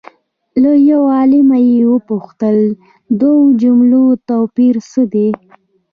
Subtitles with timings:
[0.61, 2.75] له یو عالمه یې وپوښتل د
[3.19, 5.29] دوو جملو توپیر څه دی؟